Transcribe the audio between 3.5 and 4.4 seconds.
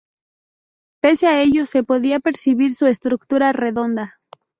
redonda.